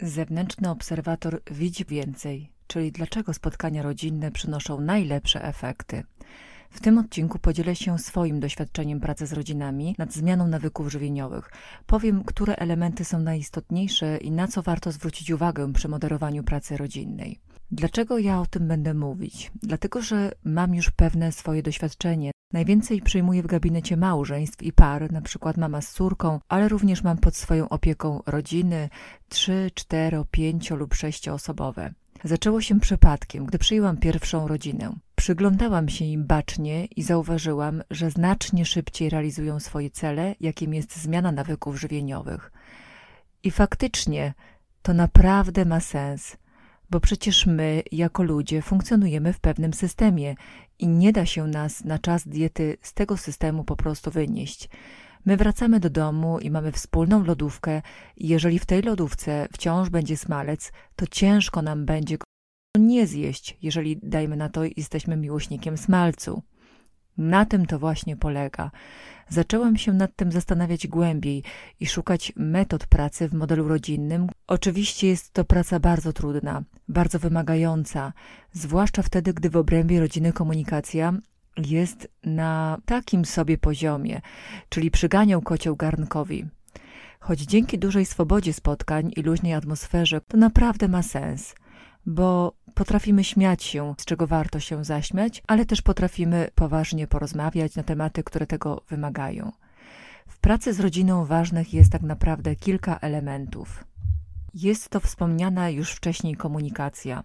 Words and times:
Zewnętrzny 0.00 0.70
obserwator 0.70 1.42
widzi 1.50 1.84
więcej, 1.84 2.50
czyli 2.66 2.92
dlaczego 2.92 3.34
spotkania 3.34 3.82
rodzinne 3.82 4.30
przynoszą 4.30 4.80
najlepsze 4.80 5.44
efekty. 5.44 6.02
W 6.70 6.80
tym 6.80 6.98
odcinku 6.98 7.38
podzielę 7.38 7.76
się 7.76 7.98
swoim 7.98 8.40
doświadczeniem 8.40 9.00
pracy 9.00 9.26
z 9.26 9.32
rodzinami 9.32 9.94
nad 9.98 10.12
zmianą 10.12 10.48
nawyków 10.48 10.92
żywieniowych. 10.92 11.50
Powiem, 11.86 12.24
które 12.24 12.56
elementy 12.56 13.04
są 13.04 13.18
najistotniejsze 13.18 14.16
i 14.16 14.30
na 14.30 14.48
co 14.48 14.62
warto 14.62 14.92
zwrócić 14.92 15.30
uwagę 15.30 15.72
przy 15.72 15.88
moderowaniu 15.88 16.44
pracy 16.44 16.76
rodzinnej. 16.76 17.40
Dlaczego 17.70 18.18
ja 18.18 18.40
o 18.40 18.46
tym 18.46 18.68
będę 18.68 18.94
mówić? 18.94 19.52
Dlatego, 19.62 20.02
że 20.02 20.32
mam 20.44 20.74
już 20.74 20.90
pewne 20.90 21.32
swoje 21.32 21.62
doświadczenie. 21.62 22.30
Najwięcej 22.52 23.02
przyjmuję 23.02 23.42
w 23.42 23.46
gabinecie 23.46 23.96
małżeństw 23.96 24.62
i 24.62 24.72
par, 24.72 25.12
na 25.12 25.20
przykład 25.20 25.56
mama 25.56 25.80
z 25.80 25.92
córką, 25.92 26.40
ale 26.48 26.68
również 26.68 27.02
mam 27.02 27.18
pod 27.18 27.36
swoją 27.36 27.68
opieką 27.68 28.22
rodziny 28.26 28.88
3, 29.28 29.70
4, 29.74 30.24
5 30.30 30.70
lub 30.70 30.94
6 30.94 31.28
osobowe. 31.28 31.92
Zaczęło 32.24 32.60
się 32.60 32.80
przypadkiem, 32.80 33.46
gdy 33.46 33.58
przyjęłam 33.58 33.96
pierwszą 33.96 34.48
rodzinę. 34.48 34.92
Przyglądałam 35.14 35.88
się 35.88 36.04
im 36.04 36.26
bacznie 36.26 36.84
i 36.84 37.02
zauważyłam, 37.02 37.82
że 37.90 38.10
znacznie 38.10 38.64
szybciej 38.64 39.10
realizują 39.10 39.60
swoje 39.60 39.90
cele, 39.90 40.34
jakim 40.40 40.74
jest 40.74 40.96
zmiana 40.96 41.32
nawyków 41.32 41.80
żywieniowych. 41.80 42.52
I 43.42 43.50
faktycznie 43.50 44.34
to 44.82 44.94
naprawdę 44.94 45.64
ma 45.64 45.80
sens, 45.80 46.36
bo 46.90 47.00
przecież 47.00 47.46
my, 47.46 47.82
jako 47.92 48.22
ludzie, 48.22 48.62
funkcjonujemy 48.62 49.32
w 49.32 49.40
pewnym 49.40 49.74
systemie 49.74 50.34
i 50.78 50.88
nie 50.88 51.12
da 51.12 51.26
się 51.26 51.46
nas 51.46 51.84
na 51.84 51.98
czas 51.98 52.28
diety 52.28 52.76
z 52.82 52.92
tego 52.92 53.16
systemu 53.16 53.64
po 53.64 53.76
prostu 53.76 54.10
wynieść. 54.10 54.68
My 55.24 55.36
wracamy 55.36 55.80
do 55.80 55.90
domu 55.90 56.38
i 56.38 56.50
mamy 56.50 56.72
wspólną 56.72 57.24
lodówkę 57.24 57.82
i 58.16 58.28
jeżeli 58.28 58.58
w 58.58 58.66
tej 58.66 58.82
lodówce 58.82 59.48
wciąż 59.52 59.88
będzie 59.88 60.16
smalec, 60.16 60.72
to 60.96 61.06
ciężko 61.06 61.62
nam 61.62 61.86
będzie 61.86 62.18
go 62.18 62.24
nie 62.78 63.06
zjeść, 63.06 63.56
jeżeli 63.62 64.00
dajmy 64.02 64.36
na 64.36 64.48
to 64.48 64.60
jesteśmy 64.76 65.16
miłośnikiem 65.16 65.76
smalcu. 65.78 66.42
Na 67.18 67.44
tym 67.44 67.66
to 67.66 67.78
właśnie 67.78 68.16
polega. 68.16 68.70
Zaczęłam 69.28 69.76
się 69.76 69.92
nad 69.92 70.16
tym 70.16 70.32
zastanawiać 70.32 70.86
głębiej 70.86 71.42
i 71.80 71.86
szukać 71.86 72.32
metod 72.36 72.86
pracy 72.86 73.28
w 73.28 73.34
modelu 73.34 73.68
rodzinnym. 73.68 74.28
Oczywiście 74.46 75.08
jest 75.08 75.32
to 75.32 75.44
praca 75.44 75.80
bardzo 75.80 76.12
trudna, 76.12 76.62
bardzo 76.88 77.18
wymagająca, 77.18 78.12
zwłaszcza 78.52 79.02
wtedy, 79.02 79.34
gdy 79.34 79.50
w 79.50 79.56
obrębie 79.56 80.00
rodziny 80.00 80.32
komunikacja 80.32 81.12
jest 81.56 82.08
na 82.24 82.78
takim 82.84 83.24
sobie 83.24 83.58
poziomie, 83.58 84.20
czyli 84.68 84.90
przyganiał 84.90 85.42
kocioł 85.42 85.76
garnkowi. 85.76 86.46
Choć 87.20 87.40
dzięki 87.40 87.78
dużej 87.78 88.06
swobodzie 88.06 88.52
spotkań 88.52 89.12
i 89.16 89.22
luźnej 89.22 89.54
atmosferze 89.54 90.20
to 90.20 90.36
naprawdę 90.36 90.88
ma 90.88 91.02
sens, 91.02 91.54
bo 92.06 92.52
potrafimy 92.74 93.24
śmiać 93.24 93.62
się, 93.62 93.94
z 93.98 94.04
czego 94.04 94.26
warto 94.26 94.60
się 94.60 94.84
zaśmiać, 94.84 95.42
ale 95.46 95.66
też 95.66 95.82
potrafimy 95.82 96.48
poważnie 96.54 97.06
porozmawiać 97.06 97.76
na 97.76 97.82
tematy, 97.82 98.22
które 98.22 98.46
tego 98.46 98.82
wymagają. 98.88 99.52
W 100.26 100.38
pracy 100.38 100.72
z 100.72 100.80
rodziną 100.80 101.24
ważnych 101.24 101.74
jest 101.74 101.92
tak 101.92 102.02
naprawdę 102.02 102.56
kilka 102.56 102.98
elementów. 102.98 103.84
Jest 104.54 104.88
to 104.88 105.00
wspomniana 105.00 105.70
już 105.70 105.92
wcześniej 105.92 106.36
komunikacja. 106.36 107.24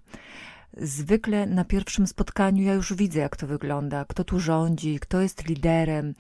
Zwykle 0.78 1.46
na 1.46 1.66
pierwszym 1.66 2.08
spotkaniu 2.08 2.64
ja 2.64 2.74
już 2.74 2.94
widzę, 2.94 3.20
jak 3.20 3.38
to 3.38 3.48
wygląda, 3.48 4.06
kto 4.06 4.24
tu 4.24 4.40
rządzi, 4.40 5.00
kto 5.00 5.22
jest 5.22 5.48
liderem, 5.48 6.14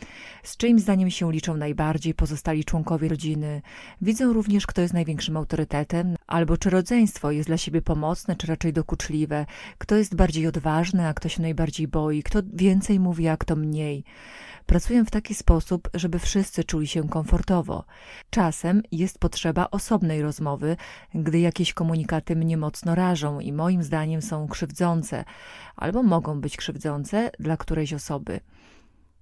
z 0.44 0.58
czyim 0.58 0.80
zdaniem 0.80 1.12
się 1.12 1.32
liczą 1.32 1.58
najbardziej 1.58 2.14
pozostali 2.14 2.66
członkowie 2.66 3.10
rodziny. 3.10 3.62
Widzę 4.02 4.26
również, 4.26 4.68
kto 4.68 4.82
jest 4.82 4.94
największym 4.94 5.38
autorytetem, 5.38 6.16
albo 6.32 6.58
czy 6.58 6.70
rodzeństwo 6.70 7.32
jest 7.32 7.50
dla 7.50 7.58
siebie 7.58 7.82
pomocne, 7.82 8.36
czy 8.36 8.48
raczej 8.48 8.74
dokuczliwe, 8.74 9.46
kto 9.78 9.96
jest 9.96 10.16
bardziej 10.16 10.48
odważny, 10.48 11.08
a 11.08 11.14
kto 11.14 11.30
się 11.30 11.42
najbardziej 11.42 11.88
boi, 11.88 12.24
kto 12.24 12.40
więcej 12.54 13.00
mówi, 13.00 13.28
a 13.28 13.38
kto 13.38 13.56
mniej. 13.56 14.04
Pracuję 14.66 15.06
w 15.06 15.12
taki 15.12 15.36
sposób, 15.36 15.90
żeby 15.94 16.20
wszyscy 16.20 16.64
czuli 16.64 16.88
się 16.88 17.10
komfortowo. 17.10 17.86
Czasem 18.30 18.82
jest 18.92 19.20
potrzeba 19.20 19.68
osobnej 19.72 20.22
rozmowy, 20.22 20.78
gdy 21.16 21.40
jakieś 21.40 21.74
komunikaty 21.74 22.36
mnie 22.36 22.58
mocno 22.58 22.96
rażą 22.96 23.40
i 23.40 23.54
moim 23.54 23.84
zdaniem 23.84 24.22
są 24.22 24.48
krzywdzące, 24.48 25.24
albo 25.76 26.04
mogą 26.04 26.42
być 26.42 26.58
krzywdzące 26.58 27.32
dla 27.40 27.58
którejś 27.58 27.94
osoby. 27.94 28.40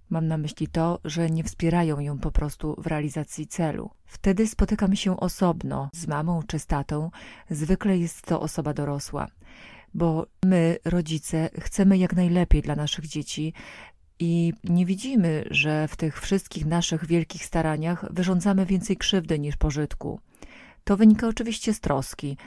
Mam 0.10 0.28
na 0.28 0.38
myśli 0.38 0.68
to, 0.68 1.00
że 1.06 1.30
nie 1.30 1.44
wspierają 1.44 2.00
ją 2.00 2.20
po 2.20 2.32
prostu 2.32 2.76
w 2.78 2.88
realizacji 2.88 3.48
celu. 3.48 3.90
Wtedy 4.06 4.48
spotykam 4.48 4.96
się 4.96 5.20
osobno 5.20 5.90
z 5.94 6.08
mamą 6.08 6.44
czy 6.48 6.60
z 6.60 6.66
tatą. 6.66 7.12
Zwykle 7.50 7.98
jest 7.98 8.22
to 8.22 8.42
osoba 8.42 8.74
dorosła 8.74 9.28
bo 9.94 10.26
my, 10.46 10.78
rodzice, 10.86 11.50
chcemy 11.60 11.98
jak 11.98 12.16
najlepiej 12.16 12.62
dla 12.62 12.76
naszych 12.76 13.08
dzieci 13.08 13.54
i 14.20 14.54
nie 14.64 14.86
widzimy, 14.86 15.46
że 15.52 15.88
w 15.88 15.96
tych 15.96 16.22
wszystkich 16.22 16.66
naszych 16.66 17.06
wielkich 17.06 17.46
staraniach 17.46 18.06
wyrządzamy 18.14 18.66
więcej 18.66 18.98
krzywdy 18.98 19.40
niż 19.40 19.58
pożytku. 19.58 20.20
To 20.84 20.98
wynika 20.98 21.28
oczywiście 21.28 21.74
z 21.74 21.80
troski. 21.80 22.38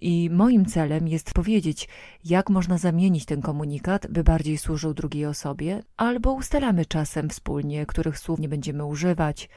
I 0.00 0.30
moim 0.30 0.66
celem 0.66 1.08
jest 1.08 1.32
powiedzieć, 1.32 1.88
jak 2.24 2.50
można 2.50 2.78
zamienić 2.78 3.24
ten 3.24 3.42
komunikat, 3.42 4.06
by 4.06 4.24
bardziej 4.24 4.58
służył 4.58 4.94
drugiej 4.94 5.26
osobie, 5.26 5.82
albo 5.96 6.32
ustalamy 6.32 6.86
czasem 6.86 7.28
wspólnie, 7.28 7.86
których 7.86 8.18
słów 8.18 8.40
nie 8.40 8.48
będziemy 8.48 8.84
używać, 8.84 9.48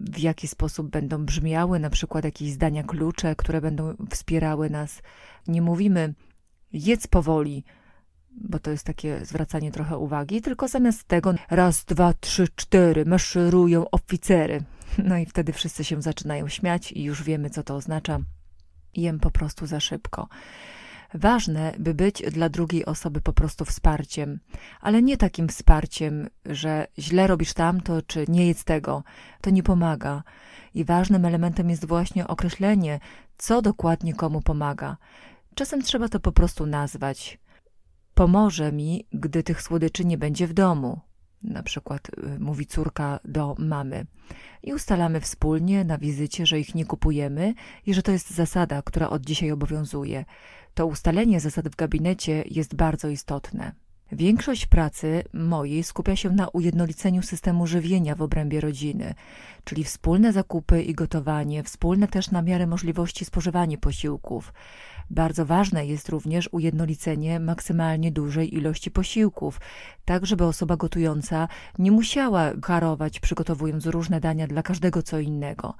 w 0.00 0.18
jaki 0.18 0.48
sposób 0.48 0.90
będą 0.90 1.24
brzmiały, 1.24 1.78
na 1.78 1.90
przykład 1.90 2.24
jakieś 2.24 2.52
zdania 2.52 2.82
klucze, 2.82 3.36
które 3.36 3.60
będą 3.60 3.94
wspierały 4.10 4.70
nas. 4.70 5.02
Nie 5.48 5.62
mówimy 5.62 6.14
jedz 6.72 7.06
powoli, 7.06 7.64
bo 8.30 8.58
to 8.58 8.70
jest 8.70 8.84
takie 8.84 9.24
zwracanie 9.24 9.72
trochę 9.72 9.98
uwagi, 9.98 10.42
tylko 10.42 10.68
zamiast 10.68 11.08
tego 11.08 11.34
raz, 11.50 11.84
dwa, 11.84 12.12
trzy, 12.20 12.48
cztery 12.56 13.04
maszerują 13.04 13.90
oficery. 13.90 14.62
No 14.98 15.18
i 15.18 15.26
wtedy 15.26 15.52
wszyscy 15.52 15.84
się 15.84 16.02
zaczynają 16.02 16.48
śmiać 16.48 16.92
i 16.92 17.02
już 17.02 17.22
wiemy, 17.22 17.50
co 17.50 17.62
to 17.62 17.74
oznacza. 17.74 18.18
Jem 18.96 19.20
po 19.20 19.30
prostu 19.30 19.66
za 19.66 19.80
szybko. 19.80 20.28
Ważne, 21.14 21.72
by 21.78 21.94
być 21.94 22.22
dla 22.32 22.48
drugiej 22.48 22.84
osoby 22.84 23.20
po 23.20 23.32
prostu 23.32 23.64
wsparciem, 23.64 24.40
ale 24.80 25.02
nie 25.02 25.16
takim 25.16 25.48
wsparciem, 25.48 26.28
że 26.46 26.86
źle 26.98 27.26
robisz 27.26 27.52
tamto, 27.52 28.02
czy 28.02 28.24
nie 28.28 28.46
jest 28.46 28.64
tego. 28.64 29.02
To 29.40 29.50
nie 29.50 29.62
pomaga. 29.62 30.22
I 30.74 30.84
ważnym 30.84 31.24
elementem 31.24 31.70
jest 31.70 31.84
właśnie 31.84 32.26
określenie, 32.26 33.00
co 33.38 33.62
dokładnie 33.62 34.14
komu 34.14 34.42
pomaga. 34.42 34.96
Czasem 35.54 35.82
trzeba 35.82 36.08
to 36.08 36.20
po 36.20 36.32
prostu 36.32 36.66
nazwać. 36.66 37.38
Pomoże 38.14 38.72
mi, 38.72 39.06
gdy 39.12 39.42
tych 39.42 39.62
słodyczy 39.62 40.04
nie 40.04 40.18
będzie 40.18 40.46
w 40.46 40.52
domu. 40.52 41.00
Na 41.42 41.62
przykład 41.62 42.08
y, 42.08 42.38
mówi 42.38 42.66
córka 42.66 43.20
do 43.24 43.54
mamy. 43.58 44.06
I 44.62 44.74
ustalamy 44.74 45.20
wspólnie 45.20 45.84
na 45.84 45.98
wizycie, 45.98 46.46
że 46.46 46.60
ich 46.60 46.74
nie 46.74 46.84
kupujemy 46.84 47.54
i 47.86 47.94
że 47.94 48.02
to 48.02 48.12
jest 48.12 48.30
zasada, 48.30 48.82
która 48.82 49.10
od 49.10 49.26
dzisiaj 49.26 49.50
obowiązuje. 49.50 50.24
To 50.74 50.86
ustalenie 50.86 51.40
zasad 51.40 51.68
w 51.68 51.76
gabinecie 51.76 52.44
jest 52.46 52.74
bardzo 52.74 53.08
istotne. 53.08 53.72
Większość 54.12 54.66
pracy 54.66 55.24
mojej 55.32 55.82
skupia 55.82 56.16
się 56.16 56.30
na 56.30 56.48
ujednoliceniu 56.48 57.22
systemu 57.22 57.66
żywienia 57.66 58.14
w 58.14 58.22
obrębie 58.22 58.60
rodziny, 58.60 59.14
czyli 59.64 59.84
wspólne 59.84 60.32
zakupy 60.32 60.82
i 60.82 60.94
gotowanie, 60.94 61.62
wspólne 61.62 62.08
też 62.08 62.30
na 62.30 62.42
miarę 62.42 62.66
możliwości 62.66 63.24
spożywanie 63.24 63.78
posiłków. 63.78 64.52
Bardzo 65.10 65.46
ważne 65.46 65.86
jest 65.86 66.08
również 66.08 66.48
ujednolicenie 66.52 67.40
maksymalnie 67.40 68.12
dużej 68.12 68.54
ilości 68.54 68.90
posiłków, 68.90 69.60
tak 70.04 70.26
żeby 70.26 70.44
osoba 70.44 70.76
gotująca 70.76 71.48
nie 71.78 71.92
musiała 71.92 72.52
karować 72.62 73.20
przygotowując 73.20 73.86
różne 73.86 74.20
dania 74.20 74.46
dla 74.46 74.62
każdego 74.62 75.02
co 75.02 75.18
innego. 75.18 75.74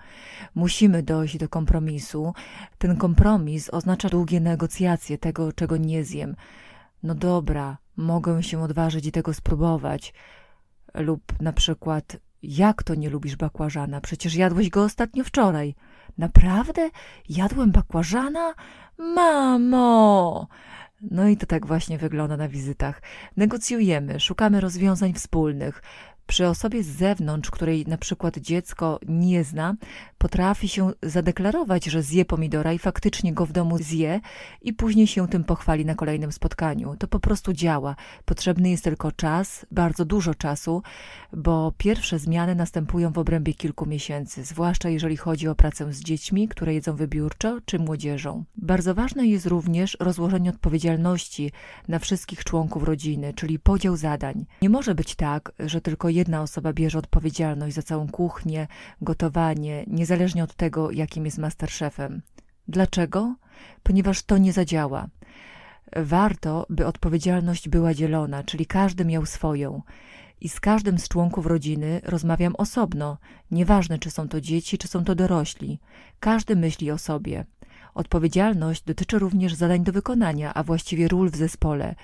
Musimy 0.55 1.03
dojść 1.03 1.39
do 1.39 1.49
kompromisu. 1.49 2.35
Ten 2.79 2.97
kompromis 2.97 3.71
oznacza 3.71 4.09
długie 4.09 4.41
negocjacje 4.41 5.19
tego, 5.19 5.53
czego 5.53 5.77
nie 5.77 6.05
zjem. 6.05 6.37
No 7.03 7.15
dobra, 7.15 7.79
mogę 7.99 8.43
się 8.43 8.63
odważyć 8.63 9.07
i 9.07 9.13
tego 9.13 9.35
spróbować. 9.35 10.15
Lub 10.95 11.23
na 11.41 11.53
przykład, 11.53 12.17
jak 12.43 12.83
to 12.83 12.95
nie 12.95 13.11
lubisz 13.11 13.37
bakłażana? 13.37 14.01
Przecież 14.01 14.35
jadłeś 14.35 14.71
go 14.71 14.83
ostatnio 14.83 15.25
wczoraj. 15.25 15.75
Naprawdę? 16.19 16.91
Jadłem 17.29 17.73
bakłażana? 17.73 18.55
Mamo! 18.99 20.49
No 21.11 21.29
i 21.29 21.37
to 21.37 21.47
tak 21.47 21.67
właśnie 21.67 21.99
wygląda 21.99 22.37
na 22.37 22.49
wizytach. 22.49 23.03
Negocjujemy, 23.37 24.21
szukamy 24.21 24.61
rozwiązań 24.61 25.15
wspólnych. 25.15 25.83
Przy 26.29 26.47
osobie 26.47 26.83
z 26.83 26.87
zewnątrz, 26.87 27.51
której 27.51 27.87
na 27.87 27.99
przykład 27.99 28.39
dziecko 28.39 29.01
nie 29.09 29.45
zna, 29.45 29.75
potrafi 30.19 30.69
się 30.69 30.91
zadeklarować, 31.03 31.85
że 31.85 32.03
zje 32.03 32.25
pomidora 32.25 32.73
i 32.73 32.79
faktycznie 32.79 33.33
go 33.33 33.47
w 33.47 33.53
domu 33.53 33.79
zje 33.79 34.21
i 34.63 34.73
później 34.73 35.07
się 35.07 35.29
tym 35.29 35.45
pochwali 35.45 35.85
na 35.85 35.95
kolejnym 35.95 36.33
spotkaniu. 36.33 36.97
To 36.99 37.09
po 37.09 37.21
prostu 37.21 37.53
działa. 37.53 37.97
Potrzebny 38.25 38.71
jest 38.71 38.85
tylko 38.85 39.13
czas, 39.13 39.67
bardzo 39.71 40.05
dużo 40.05 40.35
czasu, 40.35 40.83
bo 41.33 41.73
pierwsze 41.79 42.19
zmiany 42.19 42.55
następują 42.55 43.13
w 43.13 43.19
obrębie 43.19 43.55
kilku 43.55 43.87
miesięcy, 43.87 44.45
zwłaszcza 44.45 44.89
jeżeli 44.89 45.17
chodzi 45.17 45.49
o 45.49 45.55
pracę 45.55 45.93
z 45.93 46.01
dziećmi, 46.01 46.49
które 46.49 46.75
jedzą 46.75 46.97
wybiórczo, 46.97 47.59
czy 47.65 47.79
młodzieżą. 47.79 48.45
Bardzo 48.57 48.95
ważne 48.95 49.27
jest 49.27 49.47
również 49.47 49.97
rozłożenie 50.01 50.51
odpowiedzialności 50.51 51.53
na 51.89 51.99
wszystkich 51.99 52.45
członków 52.45 52.83
rodziny, 52.83 53.33
czyli 53.35 53.59
podział 53.59 53.97
zadań. 53.97 54.47
Nie 54.63 54.71
może 54.71 54.95
być 54.95 55.15
tak, 55.15 55.53
że 55.59 55.81
tylko 55.81 56.09
jedna 56.19 56.43
osoba 56.43 56.73
bierze 56.73 56.99
odpowiedzialność 56.99 57.75
za 57.75 57.83
całą 57.83 58.09
kuchnię, 58.09 58.67
gotowanie, 59.03 59.85
niezależnie 59.87 60.45
od 60.45 60.55
tego, 60.55 60.91
jakim 60.91 61.25
jest 61.25 61.39
masterchefem. 61.39 62.23
Dlaczego? 62.69 63.35
Ponieważ 63.83 64.23
to 64.23 64.39
nie 64.39 64.53
zadziała. 64.53 65.09
Warto, 65.97 66.67
by 66.71 66.87
odpowiedzialność 66.87 67.69
była 67.69 67.95
dzielona, 67.95 68.45
czyli 68.45 68.67
każdy 68.67 69.05
miał 69.05 69.27
swoją. 69.27 69.83
I 70.41 70.49
z 70.49 70.61
każdym 70.61 70.99
z 70.99 71.09
członków 71.09 71.47
rodziny 71.47 72.01
rozmawiam 72.05 72.55
osobno, 72.57 73.19
nieważne 73.51 73.99
czy 73.99 74.11
są 74.11 74.29
to 74.29 74.41
dzieci, 74.41 74.79
czy 74.79 74.89
są 74.89 75.05
to 75.05 75.15
dorośli. 75.15 75.81
Każdy 76.21 76.57
myśli 76.57 76.91
o 76.91 76.99
sobie. 76.99 77.45
Odpowiedzialność 77.99 78.83
dotyczy 78.83 79.19
również 79.19 79.55
zadań 79.55 79.85
do 79.85 79.93
wykonania, 79.93 80.55
a 80.55 80.63
właściwie 80.63 81.09
ról 81.09 81.31
w 81.31 81.37
zespole. 81.37 81.95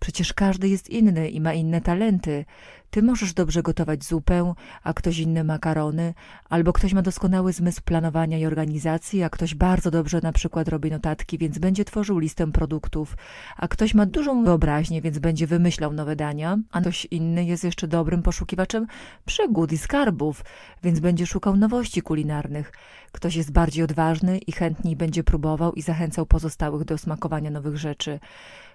Przecież 0.00 0.32
każdy 0.32 0.68
jest 0.68 0.90
inny 0.90 1.28
i 1.28 1.40
ma 1.40 1.52
inne 1.52 1.80
talenty. 1.80 2.44
Ty 2.90 3.02
możesz 3.02 3.34
dobrze 3.34 3.62
gotować 3.62 4.04
zupę, 4.04 4.54
a 4.82 4.94
ktoś 4.94 5.18
inny 5.18 5.44
makarony, 5.44 6.14
albo 6.48 6.72
ktoś 6.72 6.92
ma 6.92 7.02
doskonały 7.02 7.52
zmysł 7.52 7.82
planowania 7.84 8.38
i 8.38 8.46
organizacji, 8.46 9.22
a 9.22 9.30
ktoś 9.30 9.54
bardzo 9.54 9.90
dobrze 9.90 10.20
na 10.22 10.32
przykład 10.32 10.68
robi 10.68 10.90
notatki, 10.90 11.38
więc 11.38 11.58
będzie 11.58 11.84
tworzył 11.84 12.18
listę 12.18 12.52
produktów, 12.52 13.16
a 13.56 13.68
ktoś 13.68 13.94
ma 13.94 14.06
dużą 14.06 14.44
wyobraźnię, 14.44 15.02
więc 15.02 15.18
będzie 15.18 15.46
wymyślał 15.46 15.92
nowe 15.92 16.16
dania, 16.16 16.58
a 16.72 16.80
ktoś 16.80 17.04
inny 17.10 17.44
jest 17.44 17.64
jeszcze 17.64 17.88
dobrym 17.88 18.22
poszukiwaczem 18.22 18.86
przygód 19.24 19.72
i 19.72 19.78
skarbów, 19.78 20.44
więc 20.82 21.00
będzie 21.00 21.26
szukał 21.26 21.56
nowości 21.56 22.02
kulinarnych. 22.02 22.72
Ktoś 23.12 23.36
jest 23.36 23.52
bardziej 23.52 23.84
odważny 23.84 24.38
i 24.38 24.52
chętniej 24.52 24.96
będzie 24.96 25.24
próbował 25.24 25.43
i 25.74 25.82
zachęcał 25.82 26.26
pozostałych 26.26 26.84
do 26.84 26.98
smakowania 26.98 27.50
nowych 27.50 27.76
rzeczy. 27.76 28.20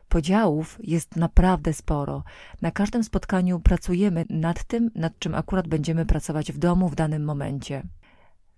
Podziałów 0.10 0.78
jest 0.84 1.16
naprawdę 1.16 1.74
sporo. 1.74 2.24
Na 2.62 2.72
każdym 2.72 3.04
spotkaniu 3.04 3.60
pracujemy 3.60 4.26
nad 4.30 4.64
tym, 4.64 4.92
nad 4.96 5.20
czym 5.20 5.36
akurat 5.36 5.68
będziemy 5.68 6.06
pracować 6.06 6.52
w 6.52 6.58
domu 6.58 6.90
w 6.90 6.96
danym 6.96 7.24
momencie. 7.24 7.84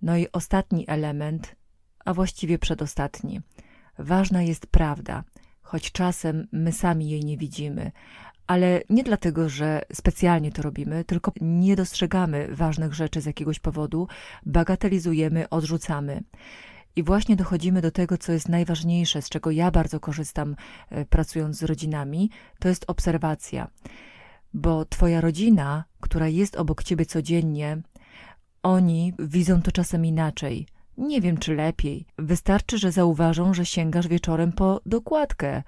No 0.02 0.18
i 0.18 0.28
ostatni 0.32 0.86
element, 0.88 1.56
a 2.06 2.14
właściwie 2.14 2.60
przedostatni. 2.60 3.42
Ważna 4.00 4.42
jest 4.44 4.68
prawda, 4.68 5.24
choć 5.62 5.92
czasem 5.92 6.48
my 6.52 6.72
sami 6.72 7.10
jej 7.10 7.26
nie 7.26 7.38
widzimy, 7.38 7.92
ale 8.48 8.82
nie 8.90 9.04
dlatego, 9.04 9.50
że 9.50 9.82
specjalnie 9.94 10.52
to 10.52 10.62
robimy, 10.62 11.04
tylko 11.04 11.32
nie 11.42 11.76
dostrzegamy 11.76 12.48
ważnych 12.56 12.94
rzeczy 12.94 13.22
z 13.22 13.26
jakiegoś 13.26 13.60
powodu, 13.60 14.08
bagatelizujemy, 14.46 15.50
odrzucamy. 15.50 16.24
I 16.96 17.04
właśnie 17.04 17.36
dochodzimy 17.36 17.82
do 17.82 17.92
tego, 17.92 18.18
co 18.18 18.32
jest 18.32 18.50
najważniejsze, 18.50 19.22
z 19.22 19.30
czego 19.30 19.52
ja 19.52 19.72
bardzo 19.72 20.00
korzystam 20.00 20.56
e, 20.90 21.06
pracując 21.06 21.58
z 21.58 21.64
rodzinami, 21.64 22.30
to 22.60 22.70
jest 22.70 22.86
obserwacja. 22.88 23.68
Bo 24.54 24.86
twoja 24.86 25.22
rodzina, 25.22 25.84
która 26.00 26.28
jest 26.28 26.56
obok 26.56 26.84
ciebie 26.84 27.06
codziennie, 27.06 27.82
oni 28.64 29.14
widzą 29.20 29.62
to 29.62 29.72
czasem 29.72 30.06
inaczej. 30.06 30.68
Nie 30.98 31.22
wiem, 31.22 31.38
czy 31.38 31.56
lepiej. 31.56 32.06
Wystarczy, 32.18 32.78
że 32.78 32.92
zauważą, 32.92 33.54
że 33.54 33.66
sięgasz 33.66 34.08
wieczorem 34.08 34.52
po 34.52 34.82
dokładkę 34.86 35.64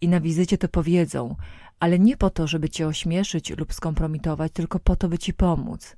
i 0.00 0.08
na 0.08 0.20
wizycie 0.20 0.58
to 0.58 0.68
powiedzą, 0.68 1.36
ale 1.80 1.98
nie 1.98 2.16
po 2.16 2.30
to, 2.30 2.46
żeby 2.46 2.68
cię 2.68 2.86
ośmieszyć 2.86 3.50
lub 3.50 3.74
skompromitować, 3.74 4.52
tylko 4.52 4.78
po 4.78 4.96
to, 4.96 5.08
by 5.08 5.18
ci 5.18 5.34
pomóc. 5.34 5.96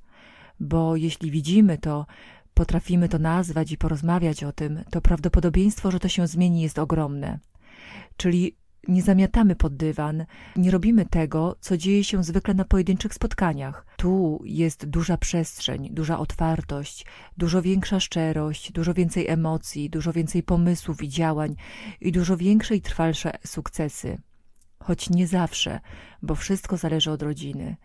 Bo 0.59 0.95
jeśli 0.95 1.31
widzimy 1.31 1.77
to, 1.77 2.05
potrafimy 2.53 3.09
to 3.09 3.19
nazwać 3.19 3.71
i 3.71 3.77
porozmawiać 3.77 4.43
o 4.43 4.51
tym, 4.51 4.83
to 4.89 5.01
prawdopodobieństwo, 5.01 5.91
że 5.91 5.99
to 5.99 6.07
się 6.07 6.27
zmieni, 6.27 6.61
jest 6.61 6.79
ogromne. 6.79 7.39
Czyli 8.17 8.55
nie 8.87 9.01
zamiatamy 9.01 9.55
pod 9.55 9.75
dywan, 9.75 10.25
nie 10.55 10.71
robimy 10.71 11.05
tego, 11.05 11.55
co 11.59 11.77
dzieje 11.77 12.03
się 12.03 12.23
zwykle 12.23 12.53
na 12.53 12.65
pojedynczych 12.65 13.13
spotkaniach. 13.13 13.85
Tu 13.97 14.41
jest 14.45 14.85
duża 14.85 15.17
przestrzeń, 15.17 15.89
duża 15.91 16.19
otwartość, 16.19 17.05
dużo 17.37 17.61
większa 17.61 17.99
szczerość, 17.99 18.71
dużo 18.71 18.93
więcej 18.93 19.27
emocji, 19.27 19.89
dużo 19.89 20.13
więcej 20.13 20.43
pomysłów 20.43 21.03
i 21.03 21.09
działań 21.09 21.55
i 22.01 22.11
dużo 22.11 22.37
większe 22.37 22.75
i 22.75 22.81
trwalsze 22.81 23.31
sukcesy. 23.45 24.21
Choć 24.79 25.09
nie 25.09 25.27
zawsze, 25.27 25.79
bo 26.21 26.35
wszystko 26.35 26.77
zależy 26.77 27.11
od 27.11 27.21
rodziny 27.21 27.75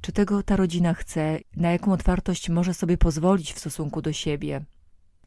czy 0.00 0.12
tego 0.12 0.42
ta 0.42 0.56
rodzina 0.56 0.94
chce, 0.94 1.38
na 1.56 1.70
jaką 1.70 1.92
otwartość 1.92 2.48
może 2.48 2.74
sobie 2.74 2.98
pozwolić 2.98 3.52
w 3.52 3.58
stosunku 3.58 4.02
do 4.02 4.12
siebie. 4.12 4.64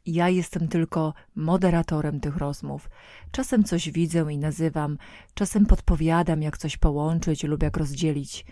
Ja 0.06 0.28
jestem 0.28 0.68
tylko 0.68 1.14
moderatorem 1.34 2.20
tych 2.20 2.36
rozmów. 2.36 2.90
Czasem 3.30 3.64
coś 3.64 3.90
widzę 3.90 4.26
i 4.30 4.38
nazywam, 4.38 4.98
czasem 5.34 5.66
podpowiadam, 5.66 6.42
jak 6.42 6.58
coś 6.58 6.76
połączyć 6.76 7.44
lub 7.44 7.62
jak 7.62 7.76
rozdzielić. 7.76 8.46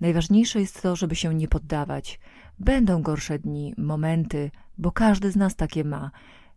Najważniejsze 0.00 0.60
jest 0.60 0.82
to, 0.82 0.96
żeby 0.96 1.16
się 1.16 1.34
nie 1.34 1.48
poddawać. 1.48 2.20
Będą 2.58 3.02
gorsze 3.02 3.38
dni, 3.38 3.74
momenty, 3.78 4.50
bo 4.78 4.92
każdy 4.92 5.30
z 5.30 5.36
nas 5.36 5.56
takie 5.56 5.84
ma. 5.84 6.10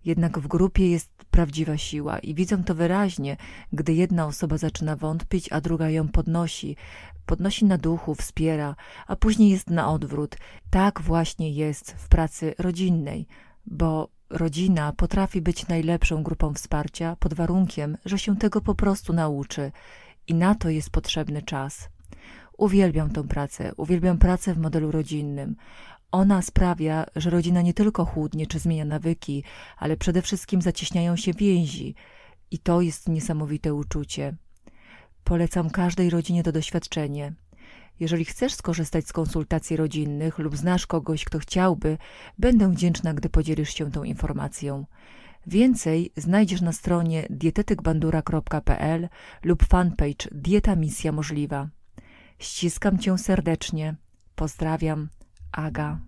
Jednak 0.05 0.39
w 0.39 0.47
grupie 0.47 0.89
jest 0.89 1.10
prawdziwa 1.31 1.77
siła 1.77 2.19
i 2.19 2.33
widzę 2.33 2.63
to 2.63 2.75
wyraźnie, 2.75 3.37
gdy 3.73 3.93
jedna 3.93 4.25
osoba 4.25 4.57
zaczyna 4.57 4.95
wątpić, 4.95 5.51
a 5.51 5.61
druga 5.61 5.89
ją 5.89 6.07
podnosi, 6.07 6.75
podnosi 7.25 7.65
na 7.65 7.77
duchu, 7.77 8.15
wspiera, 8.15 8.75
a 9.07 9.15
później 9.15 9.49
jest 9.49 9.69
na 9.69 9.91
odwrót. 9.91 10.37
Tak 10.69 11.01
właśnie 11.01 11.51
jest 11.51 11.91
w 11.91 12.07
pracy 12.07 12.53
rodzinnej, 12.59 13.27
bo 13.65 14.09
rodzina 14.29 14.93
potrafi 14.93 15.41
być 15.41 15.67
najlepszą 15.67 16.23
grupą 16.23 16.53
wsparcia 16.53 17.15
pod 17.15 17.33
warunkiem, 17.33 17.97
że 18.05 18.19
się 18.19 18.37
tego 18.37 18.61
po 18.61 18.75
prostu 18.75 19.13
nauczy 19.13 19.71
i 20.27 20.33
na 20.35 20.55
to 20.55 20.69
jest 20.69 20.89
potrzebny 20.89 21.41
czas. 21.41 21.89
Uwielbiam 22.57 23.09
tę 23.09 23.27
pracę, 23.27 23.71
uwielbiam 23.77 24.17
pracę 24.17 24.53
w 24.53 24.57
modelu 24.57 24.91
rodzinnym. 24.91 25.55
Ona 26.11 26.41
sprawia, 26.41 27.05
że 27.15 27.29
rodzina 27.29 27.61
nie 27.61 27.73
tylko 27.73 28.05
chłodnie 28.05 28.47
czy 28.47 28.59
zmienia 28.59 28.85
nawyki, 28.85 29.43
ale 29.77 29.97
przede 29.97 30.21
wszystkim 30.21 30.61
zacieśniają 30.61 31.15
się 31.15 31.33
więzi. 31.33 31.95
I 32.51 32.59
to 32.59 32.81
jest 32.81 33.09
niesamowite 33.09 33.73
uczucie. 33.73 34.35
Polecam 35.23 35.69
każdej 35.69 36.09
rodzinie 36.09 36.43
to 36.43 36.51
doświadczenie. 36.51 37.33
Jeżeli 37.99 38.25
chcesz 38.25 38.53
skorzystać 38.53 39.07
z 39.07 39.13
konsultacji 39.13 39.77
rodzinnych 39.77 40.39
lub 40.39 40.57
znasz 40.57 40.87
kogoś, 40.87 41.25
kto 41.25 41.39
chciałby, 41.39 41.97
będę 42.37 42.71
wdzięczna, 42.71 43.13
gdy 43.13 43.29
podzielisz 43.29 43.73
się 43.73 43.91
tą 43.91 44.03
informacją. 44.03 44.85
Więcej 45.47 46.11
znajdziesz 46.17 46.61
na 46.61 46.71
stronie 46.71 47.27
dietetykbandura.pl 47.29 49.09
lub 49.43 49.63
fanpage 49.63 50.27
Dieta 50.31 50.75
Misja 50.75 51.11
Możliwa. 51.11 51.67
Ściskam 52.39 52.99
Cię 52.99 53.17
serdecznie. 53.17 53.95
Pozdrawiam. 54.35 55.09
Aga. 55.53 55.99